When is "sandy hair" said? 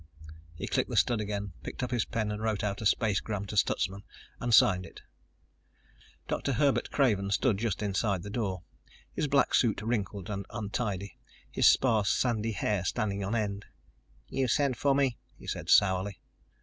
12.09-12.83